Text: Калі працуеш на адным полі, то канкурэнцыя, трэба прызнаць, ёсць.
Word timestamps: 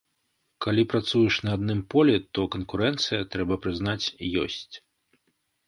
Калі 0.65 0.83
працуеш 0.93 1.37
на 1.47 1.51
адным 1.57 1.83
полі, 1.95 2.15
то 2.39 2.47
канкурэнцыя, 2.57 3.21
трэба 3.37 3.61
прызнаць, 3.67 4.05
ёсць. 4.49 4.69